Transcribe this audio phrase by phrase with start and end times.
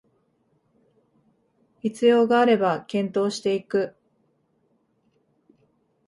[1.81, 3.95] 必要があれば検討していく